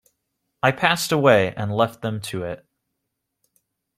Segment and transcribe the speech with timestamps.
[0.63, 2.65] I passed away and left them to it.